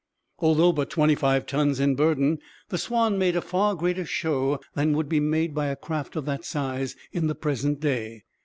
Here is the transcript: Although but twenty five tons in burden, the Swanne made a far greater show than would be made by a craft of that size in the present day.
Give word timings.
Although 0.39 0.71
but 0.73 0.89
twenty 0.89 1.13
five 1.13 1.45
tons 1.45 1.79
in 1.79 1.93
burden, 1.93 2.39
the 2.69 2.79
Swanne 2.79 3.19
made 3.19 3.35
a 3.35 3.39
far 3.41 3.75
greater 3.75 4.03
show 4.03 4.59
than 4.73 4.93
would 4.93 5.07
be 5.07 5.19
made 5.19 5.53
by 5.53 5.67
a 5.67 5.75
craft 5.75 6.15
of 6.15 6.25
that 6.25 6.43
size 6.43 6.95
in 7.11 7.27
the 7.27 7.35
present 7.35 7.79
day. 7.81 8.23